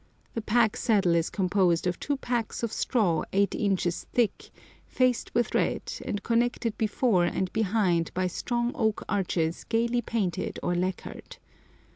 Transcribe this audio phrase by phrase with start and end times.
[0.33, 4.49] The pack saddle is composed of two packs of straw eight inches thick,
[4.87, 10.73] faced with red, and connected before and behind by strong oak arches gaily painted or
[10.73, 11.37] lacquered.